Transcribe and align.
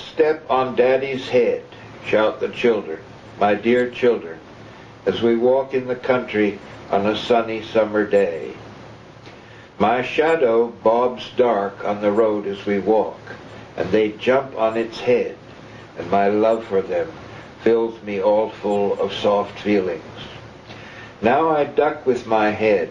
Step 0.00 0.44
on 0.50 0.76
Daddy's 0.76 1.28
head, 1.28 1.62
shout 2.06 2.40
the 2.40 2.48
children, 2.48 3.00
my 3.38 3.54
dear 3.54 3.90
children, 3.90 4.38
as 5.06 5.22
we 5.22 5.36
walk 5.36 5.74
in 5.74 5.86
the 5.86 5.96
country 5.96 6.58
on 6.90 7.06
a 7.06 7.16
sunny 7.16 7.62
summer 7.62 8.06
day. 8.06 8.54
My 9.78 10.02
shadow 10.02 10.68
bobs 10.68 11.30
dark 11.36 11.84
on 11.84 12.02
the 12.02 12.12
road 12.12 12.46
as 12.46 12.66
we 12.66 12.80
walk, 12.80 13.20
and 13.76 13.90
they 13.90 14.10
jump 14.12 14.56
on 14.56 14.76
its 14.76 15.00
head, 15.00 15.36
and 15.96 16.10
my 16.10 16.28
love 16.28 16.64
for 16.64 16.82
them 16.82 17.10
fills 17.62 18.02
me 18.02 18.20
all 18.20 18.50
full 18.50 19.00
of 19.00 19.12
soft 19.12 19.58
feelings. 19.60 20.02
Now 21.22 21.50
I 21.50 21.64
duck 21.64 22.06
with 22.06 22.26
my 22.26 22.50
head, 22.50 22.90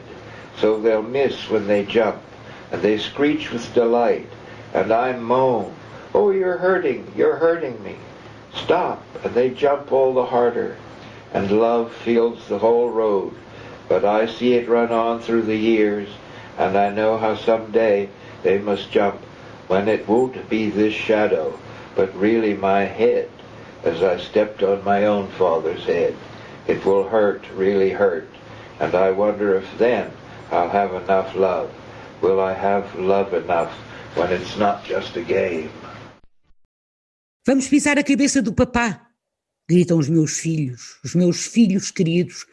so 0.58 0.80
they'll 0.80 1.02
miss 1.02 1.50
when 1.50 1.68
they 1.68 1.86
jump, 1.86 2.22
and 2.72 2.82
they 2.82 2.98
screech 2.98 3.52
with 3.52 3.74
delight, 3.74 4.28
and 4.74 4.92
I 4.92 5.14
moan, 5.16 5.76
Oh, 6.22 6.32
you're 6.32 6.58
hurting, 6.58 7.14
you're 7.16 7.38
hurting 7.38 7.82
me. 7.82 7.96
Stop, 8.54 9.02
and 9.24 9.34
they 9.34 9.52
jump 9.52 9.94
all 9.94 10.14
the 10.14 10.26
harder, 10.26 10.76
and 11.32 11.50
love 11.50 11.94
feels 11.94 12.46
the 12.50 12.60
whole 12.60 12.90
road. 12.90 13.34
But 13.88 14.04
I 14.04 14.26
see 14.26 14.56
it 14.56 14.68
run 14.68 14.92
on 14.92 15.22
through 15.22 15.44
the 15.44 15.56
years, 15.56 16.10
and 16.58 16.78
I 16.78 16.90
know 16.90 17.18
how 17.18 17.38
someday 17.38 18.10
they 18.44 18.58
must 18.58 18.92
jump, 18.92 19.16
when 19.70 19.88
it 19.88 20.10
won't 20.10 20.50
be 20.50 20.70
this 20.70 20.94
shadow, 20.94 21.58
but 21.96 22.14
really 22.18 22.54
my 22.54 22.82
head, 22.82 23.30
as 23.86 24.04
I 24.04 24.18
stepped 24.18 24.62
on 24.62 24.84
my 24.84 25.06
own 25.06 25.30
father's 25.30 25.86
head. 25.86 26.18
It 26.68 26.84
will 26.84 27.08
hurt, 27.08 27.46
really 27.56 27.92
hurt, 27.92 28.28
and 28.82 28.94
I 28.94 29.12
wonder 29.12 29.56
if 29.56 29.78
then 29.78 30.12
I'll 30.52 30.68
have 30.68 30.94
enough 30.96 31.34
love. 31.34 31.72
Will 32.20 32.42
I 32.42 32.56
have 32.56 32.94
love 32.96 33.34
enough 33.34 33.72
when 34.16 34.34
it's 34.34 34.58
not 34.58 34.84
just 34.84 35.16
a 35.16 35.22
game? 35.22 35.72
Vamos 37.46 37.68
pisar 37.68 37.98
a 37.98 38.04
cabeça 38.04 38.42
do 38.42 38.54
papá, 38.54 39.08
gritam 39.68 39.98
os 39.98 40.10
meus 40.10 40.38
filhos, 40.40 41.00
os 41.04 41.16
meus 41.16 41.46
filhos 41.46 41.90
queridos, 41.90 42.46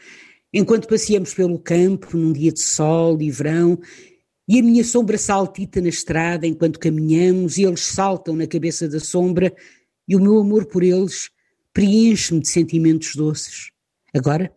enquanto 0.52 0.86
passeamos 0.86 1.34
pelo 1.34 1.58
campo 1.58 2.16
num 2.16 2.32
dia 2.32 2.52
de 2.52 2.60
sol 2.60 3.20
e 3.20 3.30
verão, 3.30 3.78
e 4.48 4.60
a 4.60 4.62
minha 4.62 4.84
sombra 4.84 5.18
saltita 5.18 5.80
na 5.80 5.88
estrada 5.88 6.46
enquanto 6.46 6.78
caminhamos, 6.78 7.58
e 7.58 7.64
eles 7.64 7.80
saltam 7.80 8.36
na 8.36 8.46
cabeça 8.46 8.88
da 8.88 9.00
sombra, 9.00 9.52
e 10.06 10.14
o 10.14 10.20
meu 10.20 10.38
amor 10.38 10.66
por 10.66 10.84
eles 10.84 11.30
preenche-me 11.72 12.40
de 12.40 12.48
sentimentos 12.48 13.16
doces. 13.16 13.72
Agora, 14.14 14.54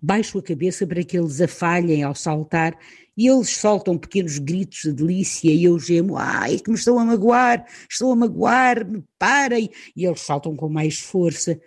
baixo 0.00 0.38
a 0.38 0.42
cabeça 0.42 0.86
para 0.86 1.02
que 1.04 1.18
eles 1.18 1.40
afalhem 1.40 2.02
ao 2.02 2.14
saltar. 2.14 2.78
E 3.16 3.26
eles 3.26 3.50
soltam 3.50 3.98
pequenos 3.98 4.38
gritos 4.38 4.80
de 4.82 4.92
delícia 4.92 5.50
e 5.50 5.64
eu 5.64 5.78
gemo, 5.78 6.16
ai, 6.16 6.58
que 6.58 6.70
me 6.70 6.76
estão 6.76 6.98
a 6.98 7.04
magoar, 7.04 7.66
estão 7.90 8.10
a 8.12 8.16
magoar-me, 8.16 9.04
parem, 9.18 9.70
e 9.94 10.06
eles 10.06 10.20
saltam 10.20 10.56
com 10.56 10.68
mais 10.68 10.98
força. 10.98 11.60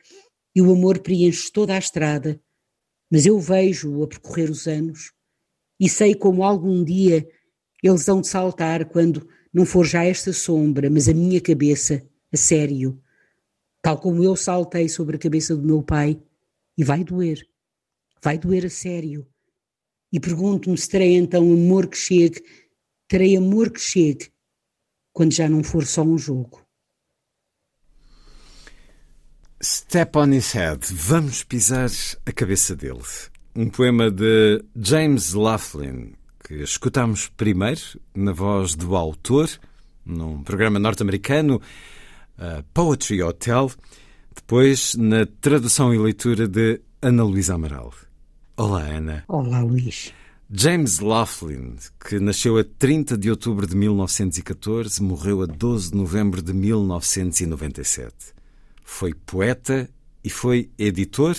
E 0.56 0.62
o 0.62 0.72
amor 0.72 1.00
preenche 1.00 1.52
toda 1.52 1.76
a 1.76 1.78
estrada, 1.78 2.40
mas 3.12 3.26
eu 3.26 3.40
vejo-o 3.40 4.04
a 4.04 4.08
percorrer 4.08 4.50
os 4.50 4.68
anos 4.68 5.12
e 5.80 5.90
sei 5.90 6.16
como 6.16 6.44
algum 6.44 6.84
dia 6.84 7.28
eles 7.84 8.08
hão 8.08 8.22
de 8.22 8.28
saltar 8.28 8.86
quando 8.86 9.28
não 9.54 9.66
for 9.66 9.86
já 9.86 10.04
esta 10.04 10.32
sombra, 10.32 10.90
mas 10.90 11.10
a 11.10 11.14
minha 11.14 11.42
cabeça, 11.42 12.02
a 12.32 12.38
sério, 12.38 13.00
tal 13.82 14.00
como 14.00 14.24
eu 14.24 14.36
saltei 14.36 14.88
sobre 14.88 15.18
a 15.18 15.20
cabeça 15.20 15.56
do 15.56 15.62
meu 15.62 15.84
pai, 15.84 16.20
e 16.78 16.84
vai 16.84 17.04
doer, 17.04 17.46
vai 18.24 18.38
doer 18.38 18.66
a 18.66 18.70
sério 18.70 19.28
e 20.12 20.20
pergunto-me 20.20 20.78
se 20.78 20.88
terei 20.88 21.16
então 21.16 21.44
amor 21.44 21.88
que 21.88 21.98
chegue, 21.98 22.42
terei 23.08 23.36
amor 23.36 23.72
que 23.72 23.80
chegue, 23.80 24.32
quando 25.12 25.34
já 25.34 25.50
não 25.50 25.64
for 25.64 25.86
só 25.86 26.04
um 26.04 26.18
jogo. 26.18 26.62
Step 29.62 30.18
on 30.18 30.34
his 30.34 30.52
head. 30.52 30.86
Vamos 30.92 31.44
pisar 31.44 31.90
a 32.26 32.32
cabeça 32.32 32.76
dele. 32.76 33.02
Um 33.56 33.70
poema 33.70 34.12
de 34.12 34.64
James 34.76 35.34
Laughlin, 35.34 36.14
que 36.44 36.56
escutamos 36.56 37.28
primeiro 37.30 37.82
na 38.14 38.34
voz 38.34 38.76
do 38.76 38.96
autor, 38.96 39.50
num 40.06 40.44
programa 40.44 40.80
norte-americano, 40.80 41.62
Poetry 42.74 43.22
Hotel, 43.24 43.72
depois 44.36 44.96
na 44.96 45.26
tradução 45.26 45.94
e 45.94 45.98
leitura 45.98 46.48
de 46.48 46.82
Ana 47.02 47.24
Luísa 47.24 47.56
Amaral. 47.56 47.94
Olá, 48.56 48.84
Ana. 48.84 49.24
Olá, 49.28 49.62
Luís. 49.62 50.14
James 50.52 51.00
Laughlin, 51.00 51.76
que 52.08 52.20
nasceu 52.20 52.60
a 52.60 52.64
30 52.64 53.18
de 53.18 53.32
outubro 53.32 53.66
de 53.66 53.76
1914, 53.76 55.02
morreu 55.02 55.42
a 55.42 55.48
12 55.48 55.90
de 55.90 55.98
novembro 55.98 56.40
de 56.40 56.54
1997. 56.54 58.14
Foi 58.84 59.12
poeta 59.12 59.90
e 60.24 60.30
foi 60.30 60.70
editor, 60.78 61.36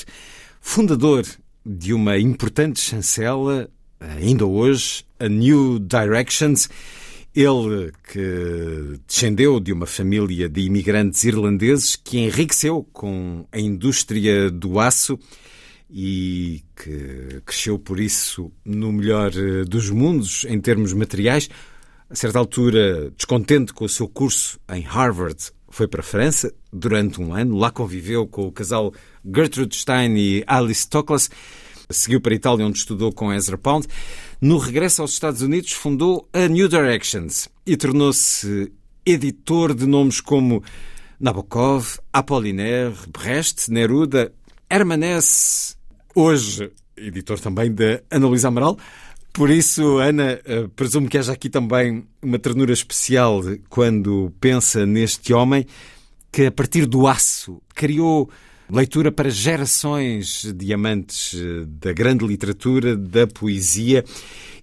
fundador 0.60 1.24
de 1.64 1.94
uma 1.94 2.18
importante 2.18 2.80
chancela, 2.80 3.70
ainda 4.00 4.44
hoje, 4.44 5.04
a 5.16 5.28
New 5.28 5.78
Directions. 5.78 6.68
Ele 7.32 7.92
que 8.12 8.98
descendeu 9.06 9.60
de 9.60 9.72
uma 9.72 9.86
família 9.86 10.48
de 10.48 10.62
imigrantes 10.62 11.22
irlandeses 11.22 11.94
que 11.94 12.18
enriqueceu 12.18 12.84
com 12.92 13.46
a 13.52 13.60
indústria 13.60 14.50
do 14.50 14.80
aço 14.80 15.16
e 15.90 16.62
que 16.76 17.40
cresceu 17.44 17.78
por 17.78 18.00
isso 18.00 18.50
no 18.64 18.92
melhor 18.92 19.32
eh, 19.36 19.64
dos 19.64 19.90
mundos 19.90 20.44
em 20.48 20.60
termos 20.60 20.92
materiais. 20.92 21.48
A 22.08 22.14
certa 22.14 22.38
altura, 22.38 23.10
descontente 23.16 23.72
com 23.72 23.84
o 23.84 23.88
seu 23.88 24.08
curso 24.08 24.58
em 24.68 24.82
Harvard, 24.82 25.52
foi 25.68 25.88
para 25.88 26.00
a 26.00 26.04
França 26.04 26.52
durante 26.72 27.20
um 27.20 27.34
ano. 27.34 27.56
Lá 27.56 27.70
conviveu 27.70 28.26
com 28.26 28.46
o 28.46 28.52
casal 28.52 28.92
Gertrude 29.24 29.74
Stein 29.74 30.16
e 30.16 30.44
Alice 30.46 30.88
Toklas. 30.88 31.28
Seguiu 31.90 32.20
para 32.20 32.32
a 32.32 32.36
Itália, 32.36 32.66
onde 32.66 32.78
estudou 32.78 33.12
com 33.12 33.32
Ezra 33.32 33.58
Pound. 33.58 33.86
No 34.40 34.58
regresso 34.58 35.02
aos 35.02 35.12
Estados 35.12 35.42
Unidos, 35.42 35.72
fundou 35.72 36.28
a 36.32 36.46
New 36.46 36.68
Directions 36.68 37.48
e 37.66 37.76
tornou-se 37.76 38.72
editor 39.04 39.74
de 39.74 39.86
nomes 39.86 40.20
como 40.20 40.62
Nabokov, 41.18 41.98
Apollinaire, 42.12 42.94
Brecht, 43.08 43.70
Neruda, 43.70 44.32
Hermanès 44.70 45.76
hoje 46.14 46.72
editor 46.96 47.38
também 47.40 47.72
da 47.72 48.00
Ana 48.10 48.26
Luísa 48.26 48.48
Amaral. 48.48 48.78
Por 49.32 49.50
isso, 49.50 49.98
Ana, 49.98 50.40
eh, 50.44 50.68
presumo 50.76 51.08
que 51.08 51.18
haja 51.18 51.32
aqui 51.32 51.50
também 51.50 52.06
uma 52.22 52.38
ternura 52.38 52.72
especial 52.72 53.42
quando 53.68 54.32
pensa 54.40 54.86
neste 54.86 55.32
homem 55.32 55.66
que, 56.30 56.46
a 56.46 56.52
partir 56.52 56.86
do 56.86 57.06
aço, 57.06 57.60
criou 57.74 58.30
leitura 58.70 59.10
para 59.10 59.28
gerações 59.30 60.52
de 60.54 60.72
amantes 60.72 61.34
eh, 61.34 61.64
da 61.66 61.92
grande 61.92 62.24
literatura, 62.24 62.96
da 62.96 63.26
poesia. 63.26 64.04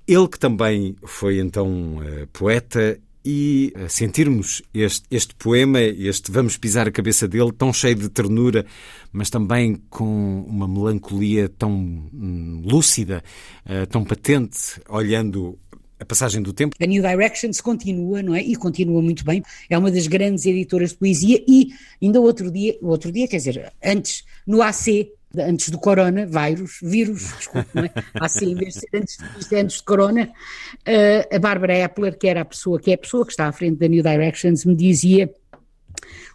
Ele 0.07 0.27
que 0.27 0.39
também 0.39 0.95
foi 1.03 1.39
então 1.39 2.01
eh, 2.03 2.27
poeta 2.31 2.97
e 3.23 3.73
sentirmos 3.87 4.61
este, 4.73 5.05
este 5.11 5.35
poema, 5.35 5.79
este 5.81 6.31
Vamos 6.31 6.57
Pisar 6.57 6.87
a 6.87 6.91
Cabeça 6.91 7.27
dele, 7.27 7.51
tão 7.51 7.71
cheio 7.71 7.95
de 7.95 8.09
ternura, 8.09 8.65
mas 9.11 9.29
também 9.29 9.81
com 9.89 10.43
uma 10.47 10.67
melancolia 10.67 11.47
tão 11.49 11.71
hum, 11.71 12.61
lúcida, 12.65 13.23
uh, 13.65 13.85
tão 13.87 14.03
patente, 14.03 14.81
olhando 14.89 15.57
a 15.99 16.05
passagem 16.05 16.41
do 16.41 16.51
tempo. 16.51 16.75
A 16.81 16.85
New 16.85 17.01
Directions 17.01 17.61
continua, 17.61 18.23
não 18.23 18.33
é? 18.33 18.41
E 18.41 18.55
continua 18.55 19.01
muito 19.01 19.23
bem. 19.23 19.43
É 19.69 19.77
uma 19.77 19.91
das 19.91 20.07
grandes 20.07 20.45
editoras 20.45 20.89
de 20.89 20.97
poesia 20.97 21.43
e 21.47 21.69
ainda 22.01 22.19
outro 22.19 22.51
dia, 22.51 22.75
outro 22.81 23.11
dia, 23.11 23.27
quer 23.27 23.37
dizer, 23.37 23.71
antes, 23.83 24.23
no 24.45 24.63
AC, 24.63 25.11
antes 25.37 25.69
do 25.69 25.77
corona, 25.77 26.25
vírus, 26.25 26.79
vírus, 26.81 27.33
desculpe, 27.37 27.79
é? 27.79 27.91
Assim, 28.19 28.51
em 28.51 28.55
vez 28.55 28.73
de 28.73 28.79
ser 28.81 28.89
antes, 28.93 29.17
de, 29.17 29.55
antes 29.55 29.77
de 29.77 29.83
corona, 29.83 30.29
uh, 30.29 31.35
a 31.35 31.39
Bárbara 31.39 31.77
Epler, 31.77 32.17
que 32.17 32.27
era 32.27 32.41
a 32.41 32.45
pessoa, 32.45 32.79
que 32.79 32.91
é 32.91 32.95
a 32.95 32.97
pessoa 32.97 33.25
que 33.25 33.31
está 33.31 33.47
à 33.47 33.51
frente 33.51 33.77
da 33.77 33.87
New 33.87 34.03
Directions, 34.03 34.65
me 34.65 34.75
dizia 34.75 35.33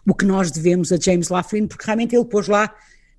o 0.05 0.13
que 0.15 0.25
nós 0.25 0.51
devemos 0.51 0.91
a 0.91 0.97
James 0.97 1.29
Laughlin, 1.29 1.67
porque 1.67 1.85
realmente 1.85 2.15
ele 2.15 2.25
pôs 2.25 2.47
lá 2.47 2.73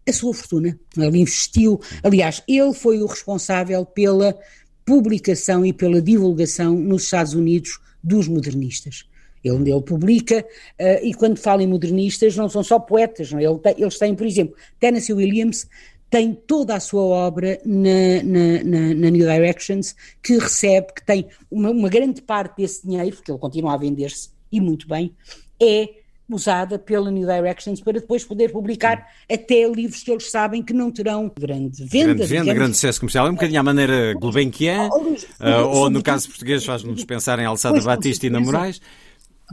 a 0.08 0.12
sua 0.12 0.32
fortuna. 0.32 0.78
Ele 0.96 1.18
investiu, 1.18 1.80
aliás, 2.02 2.42
ele 2.48 2.72
foi 2.72 3.02
o 3.02 3.06
responsável 3.06 3.84
pela 3.84 4.36
publicação 4.84 5.66
e 5.66 5.72
pela 5.72 6.00
divulgação 6.00 6.74
nos 6.74 7.04
Estados 7.04 7.34
Unidos 7.34 7.78
dos 8.02 8.26
modernistas. 8.26 9.04
Ele, 9.44 9.70
ele 9.70 9.82
publica, 9.82 10.40
uh, 10.40 11.04
e 11.04 11.14
quando 11.14 11.38
fala 11.38 11.62
em 11.62 11.66
modernistas, 11.66 12.36
não 12.36 12.48
são 12.48 12.62
só 12.62 12.78
poetas, 12.78 13.30
não? 13.32 13.38
É? 13.38 13.44
Ele 13.44 13.58
tem, 13.58 13.74
eles 13.78 13.98
têm, 13.98 14.14
por 14.14 14.26
exemplo, 14.26 14.56
Tennessee 14.80 15.14
Williams 15.14 15.66
tem 16.10 16.32
toda 16.32 16.74
a 16.74 16.80
sua 16.80 17.02
obra 17.02 17.60
na, 17.64 18.22
na, 18.24 18.64
na, 18.64 18.94
na 18.94 19.10
New 19.10 19.26
Directions, 19.26 19.94
que 20.22 20.38
recebe, 20.38 20.86
que 20.94 21.04
tem 21.04 21.26
uma, 21.50 21.70
uma, 21.70 21.88
grande 21.88 22.22
parte 22.22 22.56
desse 22.56 22.86
dinheiro, 22.86 23.16
porque 23.16 23.30
ele 23.30 23.38
continua 23.38 23.74
a 23.74 23.76
vender-se, 23.76 24.30
e 24.50 24.60
muito 24.60 24.88
bem, 24.88 25.14
é 25.62 25.88
usada 26.30 26.78
pela 26.78 27.10
New 27.10 27.26
Directions 27.26 27.80
para 27.80 27.94
depois 27.94 28.22
poder 28.22 28.52
publicar 28.52 29.06
até 29.30 29.66
livros 29.66 30.02
que 30.02 30.10
eles 30.10 30.30
sabem 30.30 30.62
que 30.62 30.74
não 30.74 30.90
terão 30.90 31.30
grande 31.38 31.84
venda. 31.84 32.14
Grande 32.14 32.26
venda, 32.26 32.54
grande 32.54 32.74
sucesso 32.74 33.00
comercial. 33.00 33.26
É 33.26 33.30
um 33.30 33.34
bocadinho 33.34 33.60
à 33.60 33.62
maneira 33.62 34.14
Gulbenkian, 34.14 34.90
oh, 34.92 34.98
uh, 34.98 35.66
ou 35.68 35.90
no 35.90 36.02
caso 36.02 36.28
português 36.28 36.64
faz-nos 36.64 37.02
pensar 37.04 37.38
em 37.38 37.46
Alçada 37.46 37.80
Batista 37.80 38.26
e 38.26 38.30
na 38.30 38.40
Moraes. 38.40 38.80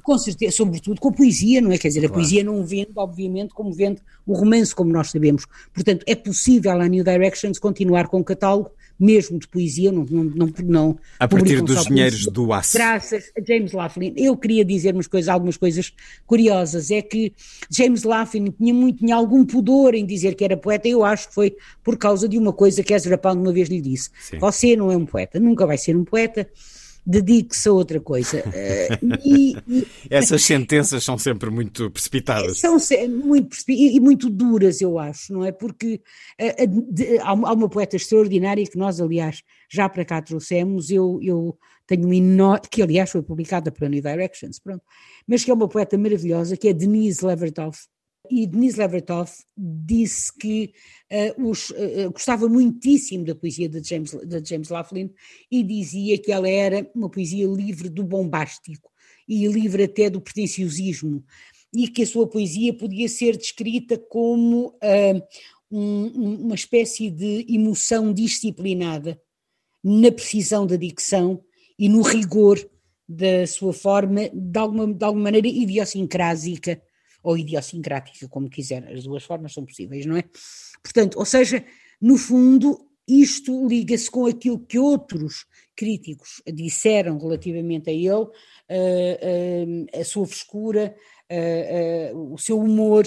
Com 0.04 0.18
certeza, 0.18 0.58
sobretudo 0.58 1.00
com 1.00 1.10
a 1.10 1.12
poesia, 1.12 1.62
não 1.62 1.72
é? 1.72 1.78
Quer 1.78 1.88
dizer, 1.88 2.02
claro. 2.02 2.14
a 2.14 2.16
poesia 2.16 2.44
não 2.44 2.66
vende, 2.66 2.92
obviamente, 2.96 3.54
como 3.54 3.72
vende 3.72 4.02
o 4.26 4.34
romance, 4.34 4.76
como 4.76 4.92
nós 4.92 5.10
sabemos. 5.10 5.46
Portanto, 5.74 6.04
é 6.06 6.16
possível 6.16 6.80
a 6.80 6.88
New 6.88 7.04
Directions 7.04 7.58
continuar 7.60 8.08
com 8.08 8.20
o 8.20 8.24
catálogo, 8.24 8.72
mesmo 9.00 9.38
de 9.38 9.48
poesia, 9.48 9.92
não, 9.92 10.06
não, 10.10 10.24
não, 10.24 10.54
não 10.64 11.00
A 11.20 11.28
partir 11.28 11.62
dos 11.62 11.86
dinheiros 11.86 12.26
do 12.28 12.52
aço. 12.54 12.78
Graças 12.78 13.32
a 13.38 13.42
James 13.46 13.74
Laughlin. 13.74 14.14
Eu 14.16 14.38
queria 14.38 14.64
dizer 14.64 14.94
umas 14.94 15.08
coisas, 15.08 15.30
algumas 15.30 15.58
coisas 15.58 15.94
curiosas. 16.26 16.92
É 16.92 17.02
que 17.02 17.34
James 17.70 18.04
Laughlin 18.04 18.52
tinha, 18.52 18.74
muito, 18.74 19.00
tinha 19.00 19.16
algum 19.16 19.46
pudor 19.46 19.96
em 19.96 20.06
dizer 20.06 20.36
que 20.36 20.44
era 20.44 20.56
poeta, 20.56 20.88
eu 20.88 21.04
acho 21.04 21.28
que 21.30 21.36
foi 21.36 21.56
por 21.84 21.98
causa 21.98 22.28
de 22.28 22.38
uma 22.38 22.54
coisa 22.54 22.84
que 22.84 22.94
Ezra 22.94 23.18
Pound 23.18 23.42
uma 23.42 23.52
vez 23.52 23.70
lhe 23.70 23.82
disse. 23.82 24.10
Sim. 24.20 24.40
Você 24.40 24.76
não 24.76 24.92
é 24.92 24.98
um 24.98 25.06
poeta, 25.06 25.40
nunca 25.40 25.66
vai 25.66 25.78
ser 25.78 25.96
um 25.96 26.06
poeta 26.06 26.48
dedique-se 27.06 27.70
a 27.70 27.72
outra 27.72 28.00
coisa. 28.00 28.40
Uh, 28.40 29.18
e, 29.24 29.56
e, 29.68 29.88
Essas 30.10 30.42
sentenças 30.44 31.04
são 31.04 31.18
sempre 31.18 31.50
muito 31.50 31.92
precipitadas. 31.92 32.60
São 32.60 32.78
muito 33.10 33.50
precipitadas 33.50 33.96
e 33.96 34.00
muito 34.00 34.30
duras, 34.30 34.82
eu 34.82 34.98
acho, 34.98 35.32
não 35.32 35.46
é? 35.46 35.52
Porque 35.52 36.02
uh, 36.42 36.92
de, 36.92 37.20
há, 37.20 37.34
uma 37.34 37.70
poeta 37.70 37.96
extraordinária 37.96 38.66
que 38.66 38.78
nós, 38.78 39.00
aliás, 39.00 39.44
já 39.70 39.88
para 39.88 40.06
cá 40.06 40.22
trouxemos, 40.22 40.90
eu, 40.90 41.20
eu 41.22 41.58
tenho 41.86 42.06
uma 42.06 42.16
enorme, 42.16 42.68
que 42.70 42.82
aliás 42.82 43.12
foi 43.12 43.22
publicada 43.22 43.72
pela 43.72 43.90
New 43.90 44.02
Directions, 44.02 44.60
pronto, 44.60 44.84
mas 45.28 45.44
que 45.44 45.52
é 45.52 45.54
uma 45.54 45.68
poeta 45.68 45.98
maravilhosa, 45.98 46.58
que 46.58 46.68
é 46.68 46.74
Denise 46.74 47.26
Levertov, 47.26 47.78
e 48.30 48.48
Denise 48.48 48.78
Levertov 48.78 49.30
disse 49.58 50.32
que 50.38 50.74
uh, 51.38 51.50
os, 51.50 51.70
uh, 51.72 52.12
gostava 52.12 52.48
muitíssimo 52.48 53.26
da 53.26 53.36
poesia 53.36 53.70
de 53.70 53.82
James, 53.88 54.12
de 54.12 54.44
James 54.48 54.70
Laughlin 54.70 55.12
e 55.52 55.64
dizia 55.64 56.18
que 56.18 56.32
ela 56.32 56.50
era 56.50 56.90
uma 56.96 57.10
poesia 57.10 57.48
livre 57.48 57.90
do 57.90 58.04
bombástico 58.04 58.92
e 59.28 59.48
livre 59.48 59.84
até 59.84 60.10
do 60.10 60.22
pretenciosismo 60.22 61.24
e 61.74 61.88
que 61.88 62.04
a 62.04 62.08
sua 62.08 62.28
poesia 62.28 62.74
podia 62.74 63.10
ser 63.10 63.38
descrita 63.38 63.98
como 63.98 64.68
uh, 64.68 65.22
um, 65.72 66.46
uma 66.46 66.56
espécie 66.56 67.10
de 67.10 67.46
emoção 67.50 68.14
disciplinada 68.14 69.20
na 69.84 70.12
precisão 70.12 70.66
da 70.66 70.76
dicção 70.76 71.44
e 71.78 71.90
no 71.90 72.02
rigor 72.02 72.60
da 73.08 73.46
sua 73.46 73.72
forma, 73.72 74.30
de 74.34 74.58
alguma, 74.58 74.92
de 74.92 75.04
alguma 75.06 75.26
maneira 75.26 75.48
idiosincrásica 75.48 76.82
ou 77.26 77.38
idiosincrática, 77.38 78.28
como 78.30 78.50
quiser, 78.50 78.88
as 78.88 79.04
duas 79.04 79.24
formas 79.24 79.52
são 79.52 79.66
possíveis, 79.66 80.06
não 80.06 80.16
é? 80.16 80.24
Portanto, 80.82 81.18
ou 81.18 81.26
seja, 81.26 81.66
no 82.00 82.18
fundo, 82.18 82.88
isto 83.08 83.68
liga-se 83.68 84.10
com 84.10 84.28
aquilo 84.28 84.60
que 84.60 84.78
outros 84.78 85.48
críticos 85.76 86.42
disseram 86.54 87.18
relativamente 87.18 87.90
a 87.90 87.94
ele, 87.94 88.14
uh, 88.14 88.30
uh, 88.30 90.00
a 90.00 90.04
sua 90.04 90.28
frescura, 90.28 90.96
uh, 92.14 92.34
o 92.34 92.38
seu 92.38 92.60
humor, 92.60 93.06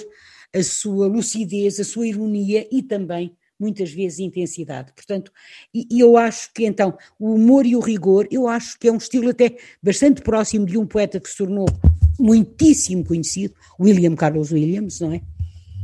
a 0.52 0.62
sua 0.64 1.06
lucidez, 1.06 1.78
a 1.78 1.84
sua 1.84 2.08
ironia 2.08 2.66
e 2.72 2.82
também 2.82 3.36
muitas 3.58 3.92
vezes 3.92 4.18
intensidade. 4.18 4.92
Portanto, 4.94 5.32
e, 5.72 5.86
eu 6.00 6.16
acho 6.16 6.52
que 6.52 6.64
então 6.66 6.96
o 7.18 7.34
humor 7.34 7.66
e 7.66 7.76
o 7.76 7.80
rigor, 7.80 8.26
eu 8.32 8.48
acho 8.48 8.78
que 8.78 8.88
é 8.88 8.92
um 8.92 8.96
estilo 8.96 9.30
até 9.30 9.56
bastante 9.82 10.22
próximo 10.22 10.66
de 10.66 10.76
um 10.76 10.86
poeta 10.86 11.20
que 11.20 11.28
se 11.28 11.36
tornou 11.36 11.66
muitíssimo 12.18 13.04
conhecido, 13.04 13.54
William 13.78 14.14
Carlos 14.14 14.50
Williams, 14.50 15.00
não 15.00 15.12
é? 15.12 15.22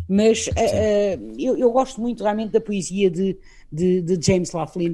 Mas 0.08 0.46
uh, 0.48 0.50
uh, 0.50 1.34
eu, 1.38 1.56
eu, 1.56 1.70
gosto 1.70 2.00
muito 2.00 2.22
realmente 2.22 2.52
da 2.52 2.60
poesia 2.60 3.10
de, 3.10 3.38
de, 3.72 4.02
de 4.02 4.26
James 4.26 4.52
Laughlin. 4.52 4.92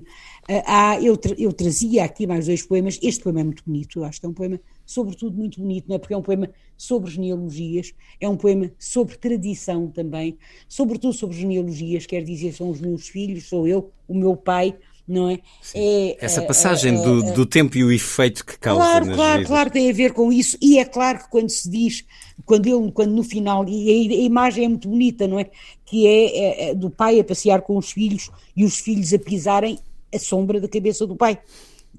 Uh, 0.48 0.62
há, 0.64 1.02
eu, 1.02 1.16
tra 1.16 1.34
eu 1.37 1.52
trazia 1.52 2.04
aqui 2.04 2.26
mais 2.26 2.46
dois 2.46 2.62
poemas. 2.62 2.98
Este 3.02 3.22
poema 3.22 3.40
é 3.40 3.44
muito 3.44 3.64
bonito, 3.66 3.98
eu 3.98 4.04
acho 4.04 4.20
que 4.20 4.26
é 4.26 4.28
um 4.28 4.32
poema, 4.32 4.60
sobretudo, 4.87 5.37
muito 5.37 5.60
bonito, 5.60 5.88
não 5.88 5.96
é? 5.96 5.98
Porque 5.98 6.14
é 6.14 6.16
um 6.16 6.22
poema 6.22 6.48
sobre 6.76 7.10
genealogias, 7.10 7.92
é 8.20 8.28
um 8.28 8.37
poema 8.37 8.70
sobre 8.78 9.16
tradição 9.16 9.88
também, 9.88 10.38
sobretudo 10.69 11.12
sobre 11.12 11.37
genealogias, 11.37 12.06
quer 12.06 12.22
dizer, 12.22 12.52
são 12.52 12.70
os 12.70 12.81
meus 12.81 13.08
filhos, 13.08 13.48
sou 13.48 13.66
eu, 13.66 13.90
o 14.06 14.14
meu 14.14 14.37
pai, 14.37 14.76
não 15.11 15.29
é? 15.29 15.41
é 15.75 16.17
Essa 16.25 16.41
passagem 16.43 16.97
é, 16.97 17.03
do, 17.03 17.33
do, 17.33 17.45
tempo 17.45 17.77
e 17.77 17.83
o 17.83 17.91
efeito 17.91 18.47
que 18.47 18.59
causa. 18.59 18.81
Claro, 18.81 19.07
claro, 19.07 19.33
vidas. 19.39 19.47
claro, 19.49 19.71
tem 19.71 19.91
a 19.91 19.93
ver 19.93 20.12
com 20.12 20.33
isso. 20.33 20.57
E 20.62 20.79
é 20.79 20.85
claro 20.85 21.19
que 21.19 21.29
quando 21.29 21.49
se 21.49 21.69
diz, 21.69 22.05
quando 22.47 22.67
ele, 22.67 22.93
quando 22.93 23.11
no 23.11 23.25
final, 23.25 23.69
e 23.69 23.91
a, 23.91 24.15
a 24.15 24.23
imagem 24.23 24.65
é 24.65 24.69
muito 24.69 24.89
bonita, 24.89 25.27
não 25.27 25.39
é? 25.39 25.51
Que 25.85 26.07
é, 26.07 26.39
é, 26.39 26.71
é, 26.71 26.75
do 26.75 26.89
pai 26.89 27.19
a 27.19 27.25
passear 27.25 27.61
com 27.62 27.77
os 27.77 27.91
filhos 27.91 28.31
e 28.57 28.65
os 28.65 28.79
filhos 28.79 29.12
a 29.12 29.19
pisarem 29.19 29.79
a 30.15 30.19
sombra 30.19 30.61
da 30.61 30.69
cabeça 30.69 31.07
do 31.07 31.17
pai. 31.17 31.39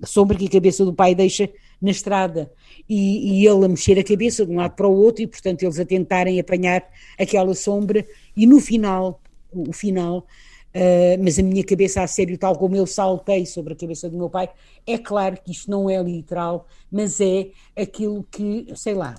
A 0.02 0.08
sombra 0.08 0.38
que 0.38 0.46
a 0.46 0.50
cabeça 0.50 0.86
do 0.86 0.94
pai 0.94 1.14
deixa 1.14 1.50
na 1.82 1.92
estrada. 1.92 2.52
E, 2.88 3.42
e 3.42 3.48
ele 3.48 3.66
a 3.66 3.68
mexer 3.68 4.00
a 4.00 4.04
cabeça 4.04 4.46
de 4.46 4.52
um 4.52 4.56
lado 4.56 4.76
para 4.76 4.88
o 4.88 4.96
outro, 4.96 5.24
e 5.24 5.28
portanto 5.28 5.64
eles 5.64 5.80
a 5.80 5.86
tentarem 5.86 6.40
apanhar 6.40 6.84
aquela 7.20 7.54
sombra, 7.54 8.06
e 8.36 8.46
no 8.46 8.60
final, 8.60 9.22
o 9.52 9.74
final 9.74 10.26
Uh, 10.74 11.22
mas 11.22 11.38
a 11.38 11.44
minha 11.44 11.64
cabeça 11.64 12.02
a 12.02 12.08
sério, 12.08 12.38
tal 12.38 12.58
como 12.58 12.76
eu 12.76 12.88
saltei 12.88 13.46
sobre 13.46 13.74
a 13.74 13.76
cabeça 13.76 14.10
do 14.10 14.18
meu 14.18 14.30
pai, 14.30 14.50
é 14.88 14.98
claro 14.98 15.38
que 15.44 15.52
isto 15.52 15.70
não 15.70 15.90
é 15.90 16.02
literal, 16.02 16.66
mas 16.90 17.20
é 17.20 17.50
aquilo 17.76 18.26
que, 18.32 18.68
sei 18.76 18.94
lá, 18.94 19.16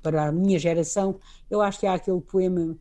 para 0.00 0.28
a 0.28 0.32
minha 0.32 0.58
geração, 0.58 1.16
eu 1.50 1.60
acho 1.60 1.80
que 1.80 1.86
há 1.86 1.94
aquele 1.94 2.20
poema. 2.20 2.76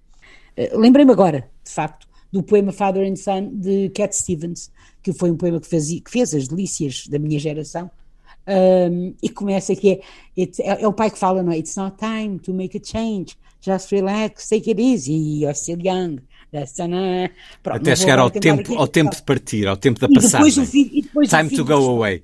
Uh, 0.57 0.77
Lembrei-me 0.77 1.11
agora, 1.11 1.49
de 1.63 1.71
facto, 1.71 2.07
do 2.31 2.43
poema 2.43 2.71
Father 2.71 3.09
and 3.09 3.15
Son 3.15 3.49
de 3.53 3.89
Cat 3.89 4.15
Stevens, 4.15 4.71
que 5.01 5.13
foi 5.13 5.31
um 5.31 5.37
poema 5.37 5.59
que, 5.59 5.67
fazia, 5.67 6.01
que 6.01 6.11
fez 6.11 6.33
as 6.33 6.47
delícias 6.47 7.07
da 7.07 7.17
minha 7.17 7.39
geração. 7.39 7.89
Um, 8.47 9.15
e 9.23 9.29
começa 9.29 9.75
que 9.75 10.03
é, 10.37 10.43
é, 10.43 10.83
é, 10.83 10.87
o 10.87 10.93
pai 10.93 11.09
que 11.09 11.17
fala, 11.17 11.41
não 11.41 11.51
é? 11.51 11.57
It's 11.57 11.75
not 11.75 11.97
time 11.97 12.37
to 12.39 12.53
make 12.53 12.77
a 12.77 12.81
change, 12.83 13.37
just 13.61 13.91
relax, 13.91 14.47
take 14.47 14.69
it 14.69 14.79
easy, 14.79 15.41
you're 15.41 15.55
still 15.55 15.79
young. 15.81 16.17
Pronto, 17.61 17.77
Até 17.77 17.95
chegar 17.95 18.19
ao 18.19 18.29
tempo, 18.29 18.75
ao 18.75 18.87
tempo 18.87 19.15
de 19.15 19.23
partir, 19.23 19.67
ao 19.67 19.77
tempo 19.77 19.99
da 19.99 20.07
passagem. 20.07 20.65
Filho, 20.65 21.01
Time 21.27 21.49
to 21.49 21.65
go 21.65 21.73
away. 21.73 22.23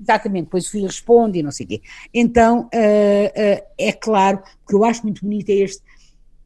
Exatamente, 0.00 0.44
depois 0.44 0.66
o 0.66 0.70
filho 0.70 0.86
responde 0.86 1.38
e 1.40 1.42
não 1.42 1.50
sei 1.50 1.66
o 1.66 1.68
quê. 1.68 1.82
Então, 2.14 2.60
uh, 2.60 2.66
uh, 2.66 3.66
é 3.76 3.92
claro, 3.92 4.40
que 4.66 4.74
eu 4.74 4.84
acho 4.84 5.02
muito 5.02 5.22
bonito 5.22 5.50
é 5.50 5.54
este, 5.54 5.82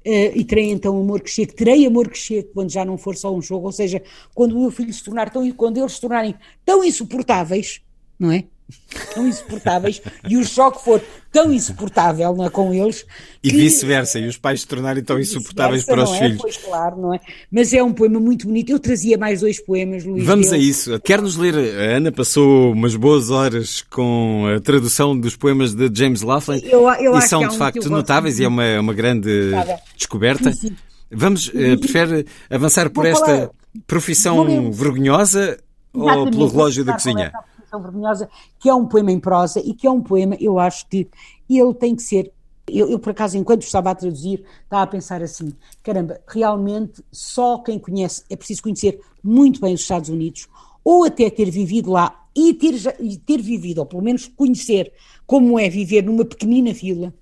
uh, 0.07 0.33
e 0.35 0.43
terei 0.45 0.71
então 0.71 0.99
amor 0.99 1.21
que 1.21 1.29
chegue, 1.29 1.53
terei 1.53 1.87
amor 1.87 2.09
que 2.09 2.17
chegue 2.17 2.49
quando 2.55 2.71
já 2.71 2.85
não 2.85 2.97
for 2.97 3.15
só 3.15 3.35
um 3.35 3.43
jogo, 3.43 3.67
ou 3.67 3.73
seja, 3.73 4.03
quando 4.35 4.57
o 4.57 4.61
meu 4.61 4.71
filho 4.71 4.93
se 4.93 5.05
tornar 5.05 5.29
tão, 5.29 5.51
quando 5.53 5.77
eles 5.77 5.93
se 5.93 6.01
tornarem 6.01 6.35
tão 6.65 6.83
insuportáveis, 6.83 7.83
não 8.19 8.33
é? 8.33 8.45
Tão 9.15 9.27
insuportáveis 9.27 10.01
e 10.29 10.37
o 10.37 10.45
choque 10.45 10.85
for 10.85 11.03
tão 11.31 11.53
insuportável 11.53 12.35
não 12.37 12.45
é, 12.45 12.51
com 12.51 12.73
eles. 12.75 13.07
E 13.43 13.51
vice-versa, 13.51 14.19
e 14.19 14.27
os 14.27 14.37
pais 14.37 14.61
se 14.61 14.67
tornarem 14.67 15.03
tão 15.03 15.19
insuportáveis 15.19 15.85
para 15.85 16.05
os 16.05 16.13
é? 16.13 16.19
filhos. 16.19 16.39
Pois 16.41 16.57
claro, 16.59 17.01
não 17.01 17.15
é? 17.15 17.21
Mas 17.51 17.73
é 17.73 17.83
um 17.83 17.93
poema 17.93 18.21
muito 18.21 18.47
bonito. 18.47 18.71
Eu 18.71 18.79
trazia 18.79 19.17
mais 19.17 19.41
dois 19.41 19.59
poemas, 19.59 20.05
Luís. 20.05 20.25
Vamos 20.25 20.53
a 20.53 20.59
isso. 20.59 21.01
Quer-nos 21.01 21.37
ler? 21.37 21.55
A 21.55 21.97
Ana 21.97 22.13
passou 22.13 22.73
umas 22.73 22.95
boas 22.95 23.31
horas 23.31 23.81
com 23.83 24.45
a 24.55 24.61
tradução 24.61 25.19
dos 25.19 25.35
poemas 25.35 25.75
de 25.75 25.91
James 25.93 26.23
Laughlin 26.23 26.61
eu, 26.65 26.89
eu 26.95 27.17
e 27.17 27.23
são 27.23 27.47
de 27.47 27.57
facto 27.57 27.89
notáveis 27.89 28.39
e 28.39 28.45
é 28.45 28.49
uma, 28.49 28.81
uma 28.81 28.95
grande 28.95 29.51
descoberta. 29.97 30.53
Sim, 30.53 30.69
sim. 30.69 30.77
Vamos, 31.11 31.49
uh, 31.49 31.79
prefere 31.79 32.27
avançar 32.51 32.89
por 32.91 33.05
esta 33.05 33.27
falar. 33.27 33.51
profissão 33.87 34.73
vergonhosa 34.73 35.59
ou 35.93 36.31
pelo 36.31 36.49
relógio 36.49 36.85
da 36.85 36.95
cozinha? 36.95 37.33
Vergonhosa, 37.81 38.29
que 38.59 38.69
é 38.69 38.75
um 38.75 38.87
poema 38.87 39.13
em 39.13 39.21
prosa 39.21 39.61
e 39.61 39.75
que 39.75 39.87
é 39.87 39.91
um 39.91 40.01
poema, 40.01 40.37
eu 40.41 40.59
acho 40.59 40.87
que 40.89 41.09
ele 41.49 41.75
tem 41.75 41.95
que 41.95 42.03
ser. 42.03 42.33
Eu, 42.69 42.89
eu, 42.89 42.99
por 42.99 43.11
acaso, 43.11 43.37
enquanto 43.37 43.63
estava 43.63 43.91
a 43.91 43.95
traduzir, 43.95 44.45
estava 44.65 44.83
a 44.83 44.87
pensar 44.87 45.23
assim: 45.23 45.53
caramba, 45.83 46.21
realmente 46.27 47.03
só 47.11 47.59
quem 47.59 47.79
conhece, 47.79 48.25
é 48.31 48.37
preciso 48.37 48.63
conhecer 48.63 49.01
muito 49.23 49.61
bem 49.61 49.75
os 49.75 49.81
Estados 49.81 50.09
Unidos, 50.09 50.49
ou 50.85 51.05
até 51.05 51.29
ter 51.31 51.51
vivido 51.51 51.91
lá 51.91 52.27
e 52.35 52.55
ter, 52.55 52.75
e 53.01 53.17
ter 53.17 53.41
vivido, 53.41 53.79
ou 53.79 53.87
pelo 53.87 54.03
menos 54.03 54.29
conhecer 54.29 54.93
como 55.27 55.59
é 55.59 55.69
viver 55.69 56.03
numa 56.03 56.25
pequenina 56.25 56.73
vila, 56.73 57.13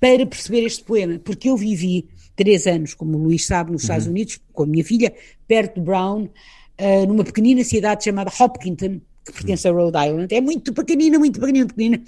para 0.00 0.24
perceber 0.26 0.64
este 0.64 0.84
poema, 0.84 1.18
porque 1.18 1.50
eu 1.50 1.56
vivi 1.56 2.08
três 2.36 2.66
anos, 2.66 2.94
como 2.94 3.18
o 3.18 3.22
Luís 3.24 3.46
sabe, 3.46 3.72
nos 3.72 3.82
Estados 3.82 4.06
Unidos, 4.06 4.40
com 4.52 4.62
a 4.62 4.66
minha 4.66 4.84
filha, 4.84 5.12
perto 5.46 5.74
de 5.74 5.80
Brown, 5.80 6.24
uh, 6.24 7.06
numa 7.06 7.24
pequenina 7.24 7.64
cidade 7.64 8.04
chamada 8.04 8.30
Hopkinton, 8.38 9.00
que 9.28 9.32
pertence 9.32 9.68
a 9.68 9.70
Rhode 9.70 9.96
Island. 9.96 10.34
É 10.34 10.40
muito 10.40 10.72
pequenina, 10.72 11.18
muito 11.18 11.38
pequenina, 11.38 11.66
pequenina. 11.66 12.02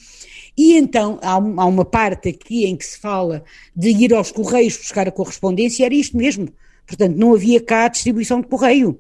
E 0.57 0.77
então 0.77 1.19
há, 1.23 1.35
há, 1.35 1.67
uma 1.67 1.85
parte 1.85 2.31
aqui 2.31 2.65
em 2.65 2.77
que 2.77 2.85
se 2.85 2.99
fala 2.99 3.45
de 3.75 3.91
ir 3.91 4.13
aos 4.13 4.33
correios 4.33 4.77
buscar 4.77 5.07
a 5.07 5.11
correspondência, 5.13 5.85
era 5.85 5.95
isto 5.95 6.17
mesmo. 6.17 6.49
Portanto, 6.87 7.17
não 7.17 7.35
havia 7.35 7.61
cá 7.61 7.89
distribuição 7.89 8.41
de 8.41 8.49
correio. 8.49 8.99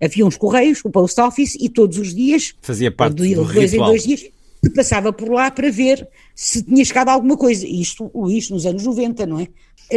Havia 0.00 0.24
uns 0.24 0.36
correios, 0.36 0.80
o 0.84 0.90
post 0.90 1.20
office, 1.20 1.56
e 1.58 1.68
todos 1.68 1.98
os 1.98 2.14
dias, 2.14 2.54
fazia 2.62 2.90
parte 2.90 3.16
de 3.16 3.34
do 3.34 3.44
dois 3.44 3.72
ritual. 3.72 3.88
em 3.88 3.90
dois 3.90 4.04
dias, 4.04 4.30
passava 4.74 5.12
por 5.12 5.28
lá 5.28 5.50
para 5.50 5.70
ver 5.70 6.06
se 6.34 6.62
tinha 6.62 6.84
chegado 6.84 7.08
alguma 7.08 7.36
coisa. 7.36 7.66
Isto, 7.66 8.10
isto 8.30 8.54
nos 8.54 8.64
anos 8.64 8.84
90, 8.84 9.26
não 9.26 9.40
é? 9.40 9.48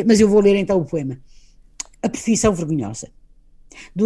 Mas 0.06 0.20
eu 0.20 0.28
vou 0.28 0.42
ler 0.42 0.56
então 0.56 0.80
o 0.80 0.86
poema. 0.86 1.20
A 2.02 2.10
profissão 2.10 2.54
vergonhosa. 2.54 3.10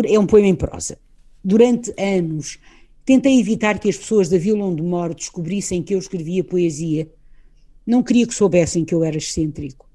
É 0.09 0.19
um 0.19 0.25
poema 0.25 0.47
em 0.47 0.55
prosa. 0.55 0.97
Durante 1.43 1.93
anos 1.97 2.59
tentei 3.05 3.39
evitar 3.39 3.77
que 3.79 3.87
as 3.87 3.97
pessoas 3.97 4.27
da 4.27 4.37
vila 4.37 4.65
onde 4.65 4.81
moro 4.81 5.13
descobrissem 5.13 5.83
que 5.83 5.93
eu 5.93 5.99
escrevia 5.99 6.43
poesia. 6.43 7.07
Não 7.85 8.01
queria 8.01 8.25
que 8.25 8.33
soubessem 8.33 8.83
que 8.83 8.95
eu 8.95 9.03
era 9.03 9.17
excêntrico. 9.17 9.87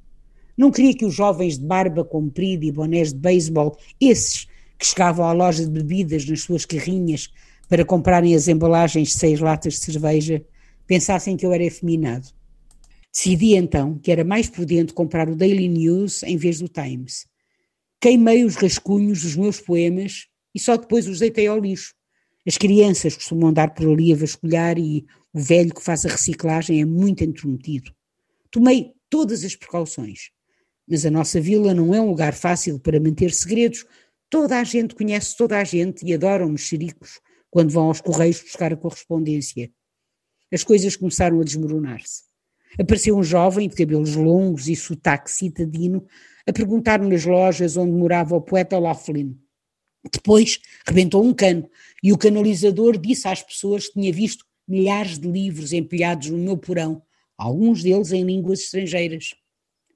Não 0.56 0.70
queria 0.70 0.94
que 0.94 1.04
os 1.04 1.14
jovens 1.14 1.58
de 1.58 1.64
barba 1.64 2.04
comprida 2.04 2.64
e 2.64 2.70
bonés 2.70 3.12
de 3.12 3.18
beisebol, 3.18 3.76
esses 4.00 4.46
que 4.78 4.86
chegavam 4.86 5.26
à 5.26 5.32
loja 5.32 5.64
de 5.64 5.70
bebidas 5.70 6.24
nas 6.24 6.42
suas 6.42 6.64
carrinhas 6.64 7.28
para 7.68 7.84
comprarem 7.84 8.34
as 8.34 8.46
embalagens 8.46 9.08
de 9.08 9.14
seis 9.14 9.40
latas 9.40 9.74
de 9.74 9.80
cerveja, 9.80 10.44
pensassem 10.86 11.36
que 11.36 11.44
eu 11.44 11.52
era 11.52 11.64
efeminado. 11.64 12.28
Decidi 13.12 13.56
então 13.56 13.98
que 13.98 14.12
era 14.12 14.24
mais 14.24 14.48
prudente 14.48 14.92
comprar 14.92 15.28
o 15.28 15.34
Daily 15.34 15.68
News 15.68 16.22
em 16.22 16.36
vez 16.36 16.60
do 16.60 16.68
Times. 16.68 17.26
Queimei 18.00 18.44
os 18.44 18.54
rascunhos 18.54 19.22
dos 19.22 19.34
meus 19.36 19.60
poemas 19.60 20.26
e 20.54 20.60
só 20.60 20.76
depois 20.76 21.08
os 21.08 21.18
deitei 21.18 21.46
ao 21.48 21.58
lixo. 21.58 21.94
As 22.46 22.56
crianças 22.56 23.14
costumam 23.14 23.50
andar 23.50 23.74
por 23.74 23.86
ali 23.86 24.12
a 24.12 24.16
vasculhar 24.16 24.78
e 24.78 25.04
o 25.32 25.40
velho 25.40 25.74
que 25.74 25.82
faz 25.82 26.06
a 26.06 26.08
reciclagem 26.08 26.80
é 26.80 26.84
muito 26.84 27.22
intrometido. 27.22 27.92
Tomei 28.50 28.92
todas 29.10 29.44
as 29.44 29.54
precauções, 29.54 30.30
mas 30.88 31.04
a 31.04 31.10
nossa 31.10 31.40
vila 31.40 31.74
não 31.74 31.94
é 31.94 32.00
um 32.00 32.08
lugar 32.08 32.32
fácil 32.32 32.80
para 32.80 32.98
manter 32.98 33.32
segredos. 33.32 33.84
Toda 34.30 34.58
a 34.58 34.64
gente 34.64 34.94
conhece 34.94 35.36
toda 35.36 35.58
a 35.58 35.64
gente 35.64 36.04
e 36.04 36.14
adoram 36.14 36.48
mexericos 36.48 37.20
quando 37.50 37.70
vão 37.70 37.88
aos 37.88 38.00
correios 38.00 38.40
buscar 38.40 38.72
a 38.72 38.76
correspondência. 38.76 39.70
As 40.52 40.64
coisas 40.64 40.96
começaram 40.96 41.40
a 41.40 41.44
desmoronar-se. 41.44 42.22
Apareceu 42.78 43.16
um 43.16 43.22
jovem 43.22 43.68
de 43.68 43.76
cabelos 43.76 44.14
longos 44.16 44.68
e 44.68 44.76
sotaque 44.76 45.30
citadino 45.30 46.06
a 46.46 46.52
perguntar 46.52 47.00
nas 47.00 47.24
lojas 47.24 47.76
onde 47.76 47.92
morava 47.92 48.36
o 48.36 48.40
poeta 48.40 48.78
Laughlin. 48.78 49.38
Depois 50.12 50.58
rebentou 50.86 51.24
um 51.24 51.34
cano 51.34 51.68
e 52.02 52.12
o 52.12 52.18
canalizador 52.18 52.96
disse 52.96 53.28
às 53.28 53.42
pessoas 53.42 53.86
que 53.86 53.94
tinha 53.94 54.12
visto 54.12 54.44
milhares 54.66 55.18
de 55.18 55.28
livros 55.28 55.72
empilhados 55.72 56.30
no 56.30 56.38
meu 56.38 56.56
porão, 56.56 57.02
alguns 57.36 57.82
deles 57.82 58.12
em 58.12 58.24
línguas 58.24 58.60
estrangeiras. 58.60 59.34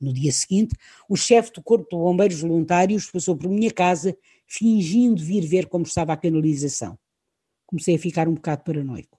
No 0.01 0.13
dia 0.13 0.33
seguinte, 0.33 0.75
o 1.09 1.17
chefe 1.17 1.53
do 1.53 1.63
Corpo 1.63 1.89
de 1.91 1.97
Bombeiros 1.97 2.41
Voluntários 2.41 3.11
passou 3.11 3.37
por 3.37 3.49
minha 3.49 3.71
casa, 3.71 4.17
fingindo 4.47 5.23
vir 5.23 5.47
ver 5.47 5.67
como 5.67 5.85
estava 5.85 6.13
a 6.13 6.17
canalização. 6.17 6.99
Comecei 7.67 7.95
a 7.95 7.99
ficar 7.99 8.29
um 8.29 8.35
bocado 8.35 8.63
paranoico. 8.65 9.17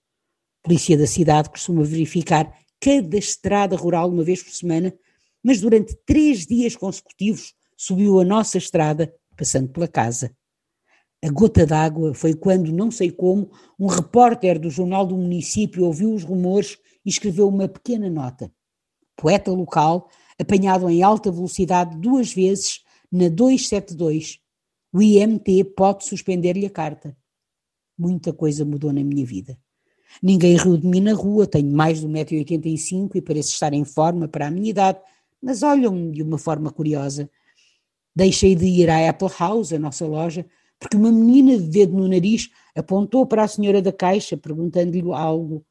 A 0.63 0.67
polícia 0.67 0.97
da 0.97 1.07
cidade 1.07 1.49
costuma 1.49 1.83
verificar 1.83 2.53
cada 2.79 3.17
estrada 3.17 3.75
rural 3.75 4.09
uma 4.09 4.23
vez 4.23 4.43
por 4.43 4.51
semana, 4.51 4.93
mas 5.41 5.61
durante 5.61 5.95
três 6.05 6.45
dias 6.45 6.75
consecutivos 6.75 7.53
subiu 7.75 8.19
a 8.19 8.25
nossa 8.25 8.57
estrada, 8.57 9.13
passando 9.35 9.69
pela 9.69 9.87
casa. 9.87 10.35
A 11.25 11.31
gota 11.31 11.65
d'água 11.65 12.13
foi 12.13 12.35
quando, 12.35 12.71
não 12.71 12.91
sei 12.91 13.09
como, 13.09 13.49
um 13.79 13.87
repórter 13.87 14.59
do 14.59 14.69
Jornal 14.69 15.07
do 15.07 15.17
Município 15.17 15.83
ouviu 15.83 16.13
os 16.13 16.23
rumores 16.23 16.77
e 17.03 17.09
escreveu 17.09 17.49
uma 17.49 17.67
pequena 17.67 18.07
nota. 18.11 18.53
Poeta 19.17 19.51
local, 19.51 20.07
apanhado 20.37 20.87
em 20.87 21.01
alta 21.01 21.31
velocidade 21.31 21.97
duas 21.97 22.31
vezes 22.31 22.83
na 23.11 23.27
272. 23.27 24.39
O 24.93 25.01
IMT 25.01 25.63
pode 25.75 26.05
suspender-lhe 26.05 26.67
a 26.67 26.69
carta. 26.69 27.17
Muita 27.97 28.31
coisa 28.31 28.63
mudou 28.63 28.93
na 28.93 29.03
minha 29.03 29.25
vida. 29.25 29.57
Ninguém 30.21 30.55
riu 30.57 30.77
de 30.77 30.85
mim 30.85 31.01
na 31.01 31.13
rua, 31.13 31.47
tenho 31.47 31.71
mais 31.71 32.01
de 32.01 32.07
1,85m 32.07 33.15
e 33.15 33.21
pareço 33.21 33.49
estar 33.49 33.73
em 33.73 33.83
forma 33.83 34.27
para 34.27 34.45
a 34.45 34.51
minha 34.51 34.69
idade, 34.69 34.99
mas 35.41 35.63
olham-me 35.63 36.11
de 36.11 36.21
uma 36.21 36.37
forma 36.37 36.69
curiosa. 36.69 37.27
Deixei 38.15 38.53
de 38.53 38.67
ir 38.67 38.91
à 38.91 39.09
Apple 39.09 39.29
House, 39.39 39.73
a 39.73 39.79
nossa 39.79 40.05
loja, 40.05 40.45
porque 40.79 40.97
uma 40.97 41.11
menina 41.11 41.57
de 41.57 41.67
dedo 41.67 41.93
no 41.93 42.07
nariz 42.07 42.49
apontou 42.75 43.25
para 43.25 43.43
a 43.43 43.47
senhora 43.47 43.81
da 43.81 43.91
caixa 43.91 44.37
perguntando-lhe 44.37 45.01
algo. 45.13 45.65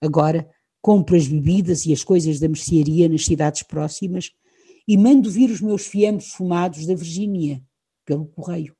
Agora 0.00 0.48
compro 0.82 1.16
as 1.16 1.26
bebidas 1.26 1.86
e 1.86 1.92
as 1.92 2.02
coisas 2.02 2.40
da 2.40 2.48
mercearia 2.48 3.08
nas 3.08 3.24
cidades 3.24 3.62
próximas 3.62 4.32
e 4.88 4.96
mando 4.96 5.30
vir 5.30 5.50
os 5.50 5.60
meus 5.60 5.86
fiambres 5.86 6.32
fumados 6.32 6.86
da 6.86 6.94
Virgínia, 6.94 7.62
pelo 8.04 8.26
correio. 8.26 8.74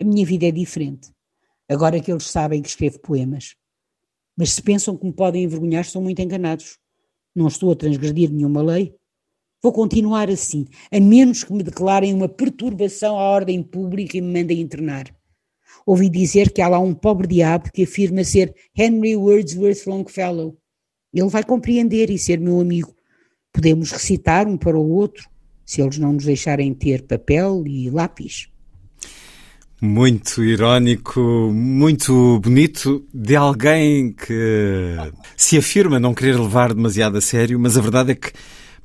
A 0.00 0.04
minha 0.04 0.24
vida 0.24 0.46
é 0.46 0.50
diferente, 0.50 1.10
agora 1.68 2.00
que 2.00 2.12
eles 2.12 2.26
sabem 2.26 2.62
que 2.62 2.68
escrevo 2.68 3.00
poemas. 3.00 3.56
Mas 4.36 4.50
se 4.50 4.62
pensam 4.62 4.96
que 4.96 5.04
me 5.04 5.12
podem 5.12 5.44
envergonhar, 5.44 5.82
estão 5.82 6.00
muito 6.00 6.20
enganados. 6.22 6.78
Não 7.34 7.48
estou 7.48 7.72
a 7.72 7.76
transgredir 7.76 8.30
nenhuma 8.30 8.62
lei. 8.62 8.94
Vou 9.60 9.72
continuar 9.72 10.30
assim, 10.30 10.66
a 10.92 11.00
menos 11.00 11.42
que 11.42 11.52
me 11.52 11.64
declarem 11.64 12.14
uma 12.14 12.28
perturbação 12.28 13.18
à 13.18 13.22
ordem 13.22 13.60
pública 13.60 14.16
e 14.16 14.20
me 14.20 14.40
mandem 14.40 14.60
internar. 14.60 15.12
Ouvi 15.84 16.08
dizer 16.08 16.52
que 16.52 16.62
há 16.62 16.68
lá 16.68 16.78
um 16.78 16.94
pobre 16.94 17.26
diabo 17.26 17.68
que 17.72 17.82
afirma 17.82 18.22
ser 18.22 18.54
Henry 18.76 19.16
Wordsworth 19.16 19.84
Longfellow. 19.86 20.56
Ele 21.12 21.28
vai 21.28 21.42
compreender 21.42 22.08
e 22.08 22.18
ser 22.18 22.38
meu 22.38 22.60
amigo. 22.60 22.94
Podemos 23.52 23.90
recitar 23.90 24.46
um 24.46 24.56
para 24.56 24.78
o 24.78 24.90
outro, 24.90 25.28
se 25.64 25.80
eles 25.80 25.98
não 25.98 26.12
nos 26.12 26.24
deixarem 26.24 26.72
ter 26.72 27.02
papel 27.02 27.64
e 27.66 27.90
lápis. 27.90 28.48
Muito 29.80 30.44
irónico, 30.44 31.20
muito 31.52 32.38
bonito, 32.40 33.04
de 33.12 33.34
alguém 33.34 34.12
que 34.12 34.94
se 35.36 35.56
afirma 35.58 35.98
não 35.98 36.14
querer 36.14 36.38
levar 36.38 36.74
demasiado 36.74 37.18
a 37.18 37.20
sério, 37.20 37.58
mas 37.58 37.76
a 37.76 37.80
verdade 37.80 38.12
é 38.12 38.14
que 38.14 38.32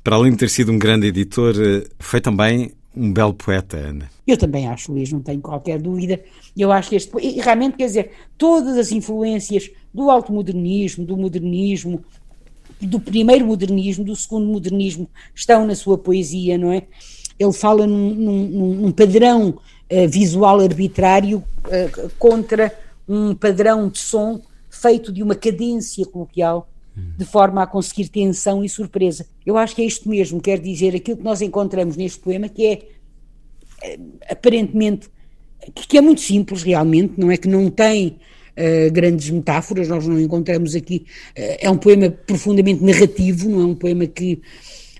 para 0.04 0.16
além 0.16 0.32
de 0.32 0.38
ter 0.38 0.50
sido 0.50 0.70
um 0.70 0.78
grande 0.78 1.06
editor, 1.06 1.54
eh, 1.58 1.88
foi 1.98 2.20
também 2.20 2.72
um 2.94 3.10
belo 3.10 3.32
poeta, 3.32 3.78
Ana. 3.78 4.10
Eu 4.26 4.36
também 4.36 4.68
acho, 4.68 4.92
Luís, 4.92 5.10
não 5.10 5.20
tenho 5.20 5.40
qualquer 5.40 5.80
dúvida. 5.80 6.20
Eu 6.56 6.70
acho 6.70 6.90
que 6.90 6.96
este. 6.96 7.10
E 7.20 7.40
realmente, 7.40 7.78
quer 7.78 7.86
dizer, 7.86 8.10
todas 8.36 8.76
as 8.76 8.92
influências 8.92 9.70
do 9.92 10.10
alto-modernismo, 10.10 11.06
do 11.06 11.16
modernismo, 11.16 12.04
do 12.80 13.00
primeiro 13.00 13.46
modernismo, 13.46 14.04
do 14.04 14.14
segundo 14.14 14.46
modernismo, 14.46 15.08
estão 15.34 15.66
na 15.66 15.74
sua 15.74 15.96
poesia, 15.96 16.58
não 16.58 16.70
é? 16.70 16.82
Ele 17.38 17.52
fala 17.52 17.86
num, 17.86 18.14
num, 18.14 18.74
num 18.74 18.92
padrão 18.92 19.48
uh, 19.48 20.08
visual 20.08 20.60
arbitrário 20.60 21.38
uh, 21.38 22.10
contra 22.18 22.72
um 23.08 23.34
padrão 23.34 23.88
de 23.88 23.98
som 23.98 24.40
feito 24.70 25.10
de 25.10 25.22
uma 25.22 25.34
cadência 25.34 26.04
coloquial 26.06 26.68
de 26.96 27.24
forma 27.24 27.62
a 27.62 27.66
conseguir 27.66 28.08
tensão 28.08 28.64
e 28.64 28.68
surpresa. 28.68 29.26
Eu 29.44 29.56
acho 29.56 29.74
que 29.74 29.82
é 29.82 29.84
isto 29.84 30.08
mesmo, 30.08 30.40
quer 30.40 30.60
dizer, 30.60 30.94
aquilo 30.94 31.16
que 31.16 31.24
nós 31.24 31.42
encontramos 31.42 31.96
neste 31.96 32.20
poema, 32.20 32.48
que 32.48 32.66
é 32.66 32.82
eh, 33.82 33.98
aparentemente, 34.30 35.08
que 35.74 35.98
é 35.98 36.00
muito 36.00 36.20
simples 36.20 36.62
realmente, 36.62 37.14
não 37.16 37.30
é 37.30 37.36
que 37.36 37.48
não 37.48 37.70
tem 37.70 38.18
uh, 38.56 38.92
grandes 38.92 39.30
metáforas, 39.30 39.88
nós 39.88 40.06
não 40.06 40.20
encontramos 40.20 40.74
aqui, 40.74 41.06
uh, 41.30 41.56
é 41.58 41.70
um 41.70 41.76
poema 41.76 42.10
profundamente 42.10 42.84
narrativo, 42.84 43.48
não 43.48 43.60
é 43.62 43.64
um 43.64 43.74
poema 43.74 44.06
que 44.06 44.40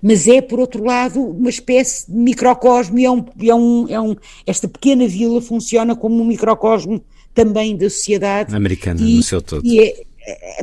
mas 0.01 0.27
é, 0.27 0.39
por 0.39 0.59
outro 0.59 0.83
lado, 0.83 1.19
uma 1.19 1.49
espécie 1.49 2.11
de 2.11 2.15
microcosmo 2.15 2.99
e 2.99 3.05
é 3.05 3.09
um, 3.09 3.25
é 3.41 3.55
um, 3.55 3.89
é 3.89 3.99
um, 3.99 4.15
esta 4.45 4.67
pequena 4.67 5.07
vila 5.07 5.41
funciona 5.41 5.95
como 5.95 6.21
um 6.21 6.25
microcosmo 6.25 7.03
também 7.33 7.75
da 7.75 7.89
sociedade. 7.89 8.55
Americana, 8.55 9.01
e, 9.01 9.15
no 9.15 9.23
seu 9.23 9.41
todo. 9.41 9.65
E 9.65 9.79
é, 9.79 9.87
é, 9.87 10.05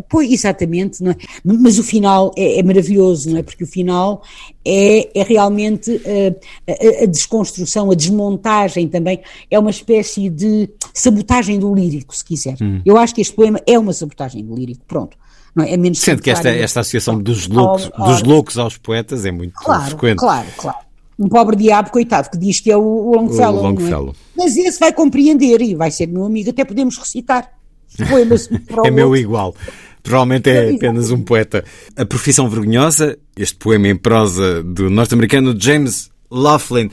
pois, 0.08 0.30
exatamente, 0.30 1.06
é? 1.06 1.16
mas 1.44 1.78
o 1.78 1.82
final 1.82 2.32
é, 2.36 2.58
é, 2.58 2.62
maravilhoso, 2.62 3.30
não 3.30 3.38
é? 3.38 3.42
Porque 3.42 3.64
o 3.64 3.66
final 3.66 4.22
é, 4.64 5.18
é 5.18 5.22
realmente 5.22 5.90
uh, 5.90 6.40
a, 6.68 7.04
a, 7.04 7.06
desconstrução, 7.06 7.90
a 7.90 7.94
desmontagem 7.94 8.88
também, 8.88 9.20
é 9.50 9.58
uma 9.58 9.70
espécie 9.70 10.28
de 10.28 10.68
sabotagem 10.92 11.58
do 11.58 11.74
lírico, 11.74 12.14
se 12.14 12.24
quiser. 12.24 12.56
Hum. 12.60 12.80
Eu 12.84 12.96
acho 12.96 13.14
que 13.14 13.20
este 13.20 13.34
poema 13.34 13.60
é 13.66 13.78
uma 13.78 13.92
sabotagem 13.92 14.44
do 14.44 14.54
lírico, 14.54 14.84
pronto. 14.86 15.16
Não 15.54 15.64
é? 15.64 15.72
é 15.72 15.76
menos 15.76 15.98
Sendo 15.98 16.22
que 16.22 16.30
esta, 16.30 16.48
esta 16.48 16.80
associação 16.80 17.18
dos 17.18 17.46
loucos, 17.46 17.90
ao, 17.94 18.06
ao, 18.06 18.12
dos 18.12 18.22
loucos 18.22 18.58
aos 18.58 18.76
poetas 18.76 19.24
é 19.24 19.30
muito 19.30 19.54
claro, 19.54 19.84
frequente. 19.84 20.18
Claro, 20.18 20.48
claro. 20.56 20.78
Um 21.18 21.28
pobre 21.28 21.56
diabo, 21.56 21.90
coitado, 21.90 22.30
que 22.30 22.38
diz 22.38 22.58
que 22.58 22.70
é 22.70 22.76
o, 22.76 22.80
o 22.80 23.14
Longfellow. 23.16 23.60
O 23.60 23.62
Longfellow. 23.62 24.10
É? 24.10 24.14
Mas 24.36 24.56
esse 24.56 24.80
vai 24.80 24.92
compreender 24.92 25.60
e 25.60 25.74
vai 25.74 25.90
ser 25.90 26.08
meu 26.08 26.24
amigo, 26.24 26.50
até 26.50 26.64
podemos 26.64 26.96
recitar. 26.96 27.61
Poemas 27.96 28.48
é 28.84 28.90
meu 28.90 29.16
igual. 29.16 29.54
Provavelmente 30.02 30.50
é 30.50 30.74
apenas 30.74 31.10
um 31.10 31.22
poeta. 31.22 31.64
A 31.96 32.04
Profissão 32.04 32.48
Vergonhosa, 32.48 33.16
este 33.36 33.54
poema 33.56 33.88
em 33.88 33.96
prosa 33.96 34.62
do 34.62 34.90
norte-americano 34.90 35.54
James 35.58 36.10
Laughlin, 36.30 36.90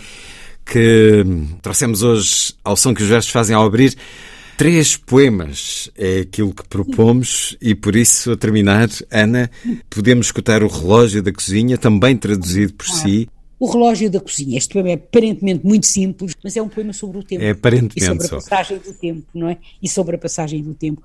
que 0.66 1.26
trouxemos 1.62 2.04
hoje 2.04 2.54
ao 2.64 2.76
som 2.78 2.94
que 2.94 3.02
os 3.02 3.10
versos 3.10 3.32
fazem 3.32 3.56
ao 3.56 3.66
abrir. 3.66 3.96
Três 4.58 4.98
poemas 4.98 5.90
é 5.98 6.20
aquilo 6.20 6.54
que 6.54 6.68
propomos 6.68 7.56
e 7.62 7.74
por 7.74 7.96
isso, 7.96 8.34
a 8.34 8.38
terminar, 8.38 8.90
Ana, 9.10 9.50
podemos 9.90 10.28
escutar 10.28 10.62
o 10.62 10.68
Relógio 10.68 11.24
da 11.24 11.32
Cozinha, 11.32 11.78
também 11.78 12.16
traduzido 12.16 12.74
por 12.74 12.86
si. 12.86 13.30
O 13.60 13.70
Relógio 13.70 14.10
da 14.10 14.22
Cozinha. 14.22 14.58
Este 14.58 14.72
poema 14.72 14.90
é 14.90 14.94
aparentemente 14.94 15.66
muito 15.66 15.86
simples, 15.86 16.34
mas 16.42 16.56
é 16.56 16.62
um 16.62 16.70
poema 16.70 16.94
sobre 16.94 17.18
o 17.18 17.24
tempo. 17.24 17.44
É 17.44 17.50
aparentemente 17.50 17.98
E 17.98 18.02
sobre 18.06 18.26
a 18.26 18.40
passagem 18.40 18.78
do 18.78 18.94
tempo, 18.94 19.28
não 19.34 19.50
é? 19.50 19.58
E 19.82 19.90
sobre 19.90 20.16
a 20.16 20.20
passagem 20.20 20.64
do 20.64 20.74
tempo. 20.74 21.04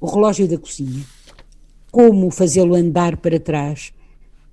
O 0.00 0.06
Relógio 0.06 0.48
da 0.48 0.56
Cozinha. 0.56 1.04
Como 1.90 2.30
fazê-lo 2.30 2.74
andar 2.74 3.18
para 3.18 3.38
trás 3.38 3.92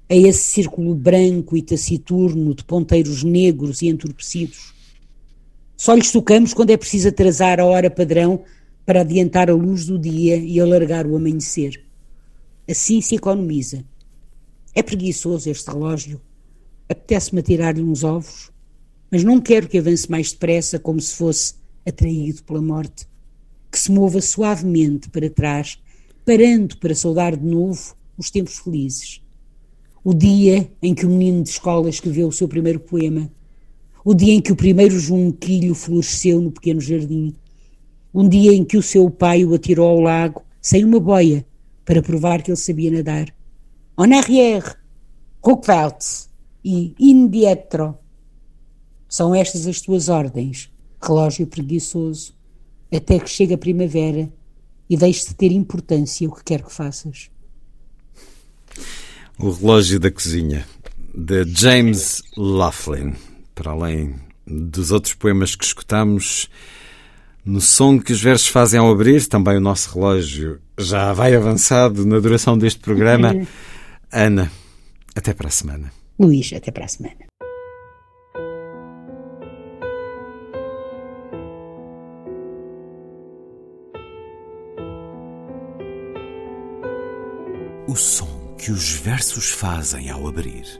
a 0.10 0.16
esse 0.16 0.52
círculo 0.52 0.94
branco 0.94 1.56
e 1.56 1.62
taciturno 1.62 2.54
de 2.54 2.66
ponteiros 2.66 3.24
negros 3.24 3.82
e 3.82 3.88
entorpecidos? 3.88 4.74
Só 5.78 5.94
lhes 5.94 6.12
tocamos 6.12 6.54
quando 6.54 6.72
é 6.72 6.78
preciso 6.78 7.08
atrasar 7.08 7.62
a 7.62 7.66
hora 7.66 7.90
padrão 7.90 8.44
para 8.86 9.00
adiantar 9.00 9.50
a 9.50 9.54
luz 9.54 9.86
do 9.86 9.98
dia 9.98 10.36
e 10.36 10.60
alargar 10.60 11.08
o 11.08 11.16
amanhecer. 11.16 11.82
Assim 12.70 13.00
se 13.00 13.16
economiza. 13.16 13.86
É 14.76 14.84
preguiçoso 14.84 15.50
este 15.50 15.72
relógio. 15.72 16.20
Apetece-me 16.90 17.42
atirar-lhe 17.42 17.84
uns 17.84 18.04
ovos, 18.04 18.52
mas 19.12 19.24
não 19.24 19.40
quero 19.40 19.68
que 19.68 19.78
avance 19.78 20.10
mais 20.10 20.32
depressa 20.32 20.80
como 20.80 21.00
se 21.00 21.14
fosse 21.14 21.54
atraído 21.88 22.44
pela 22.44 22.62
morte. 22.62 23.08
Que 23.72 23.78
se 23.78 23.92
mova 23.92 24.20
suavemente 24.20 25.08
para 25.10 25.30
trás, 25.30 25.80
parando 26.26 26.76
para 26.78 26.96
saudar 26.96 27.38
de 27.38 27.46
novo 27.46 27.96
os 28.18 28.32
tempos 28.32 28.58
felizes. 28.58 29.22
O 30.04 30.16
dia 30.16 30.72
em 30.82 30.96
que 30.96 31.06
o 31.06 31.10
menino 31.10 31.44
de 31.44 31.50
escola 31.50 31.90
escreveu 31.90 32.28
o 32.28 32.32
seu 32.32 32.48
primeiro 32.48 32.80
poema. 32.80 33.32
O 34.04 34.16
dia 34.16 34.34
em 34.34 34.42
que 34.42 34.52
o 34.52 34.56
primeiro 34.56 34.98
junquilho 35.00 35.76
floresceu 35.76 36.42
no 36.42 36.52
pequeno 36.52 36.82
jardim. 36.82 37.36
Um 38.12 38.28
dia 38.28 38.52
em 38.52 38.64
que 38.66 38.78
o 38.78 38.82
seu 38.82 39.12
pai 39.12 39.46
o 39.46 39.54
atirou 39.54 39.88
ao 39.88 40.00
lago 40.00 40.42
sem 40.60 40.84
uma 40.84 41.00
boia 41.00 41.46
para 41.86 42.02
provar 42.02 42.42
que 42.42 42.50
ele 42.50 42.58
sabia 42.58 42.90
nadar. 42.90 43.34
En 44.00 44.14
arrière, 44.14 44.76
rückwärts 45.44 46.29
e 46.64 46.94
in 47.00 47.28
dietro. 47.28 47.98
São 49.08 49.34
estas 49.34 49.66
as 49.66 49.82
tuas 49.82 50.08
ordens, 50.08 50.72
relógio 51.02 51.48
preguiçoso, 51.48 52.34
até 52.94 53.20
que 53.20 53.30
chegue 53.30 53.54
a 53.54 53.58
primavera 53.58 54.32
e 54.90 54.98
deixe 54.98 55.28
de 55.28 55.36
ter 55.36 55.52
importância 55.52 56.28
o 56.28 56.36
que 56.36 56.44
quer 56.44 56.64
que 56.64 56.72
faças. 56.72 57.30
O 59.38 59.52
Relógio 59.52 60.00
da 60.00 60.12
Cozinha, 60.12 60.66
de 61.14 61.46
James 61.46 62.22
Laughlin. 62.36 63.16
Para 63.56 63.72
além 63.72 64.16
dos 64.46 64.92
outros 64.92 65.14
poemas 65.14 65.56
que 65.56 65.64
escutamos, 65.64 66.50
no 67.46 67.62
som 67.62 68.00
que 68.00 68.12
os 68.12 68.22
versos 68.22 68.48
fazem 68.48 68.80
ao 68.80 68.92
abrir, 68.92 69.26
também 69.28 69.58
o 69.58 69.62
nosso 69.62 69.94
relógio 69.94 70.60
já 70.78 71.14
vai 71.14 71.36
avançado 71.36 72.06
na 72.06 72.20
duração 72.20 72.58
deste 72.58 72.80
programa. 72.80 73.36
Ana, 74.12 74.52
até 75.16 75.34
para 75.34 75.48
a 75.48 75.52
semana. 75.52 75.99
Luís, 76.20 76.52
até 76.54 76.70
para 76.70 76.86
a 76.86 76.88
semana. 76.88 77.30
O 87.88 87.96
som 87.96 88.56
que 88.58 88.72
os 88.72 88.92
versos 88.92 89.50
fazem 89.50 90.10
ao 90.10 90.28
abrir. 90.28 90.80